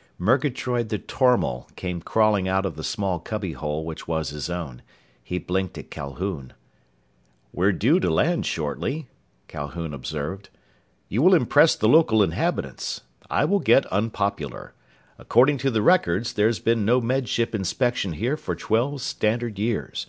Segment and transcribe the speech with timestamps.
[0.16, 4.80] _"Murgatroyd the tormal came crawling out of the small cubbyhole which was his own.
[5.22, 6.54] He blinked at Calhoun.
[7.52, 9.08] "We're due to land shortly,"
[9.46, 10.48] Calhoun observed.
[11.10, 13.02] "You will impress the local inhabitants.
[13.28, 14.72] I will get unpopular.
[15.18, 20.06] According to the records, there's been no Med Ship inspection here for twelve standard years.